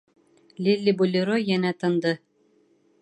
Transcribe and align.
«Лиллибулеро» 0.67 1.37
йәнә 1.43 1.73
тынды. 1.85 2.19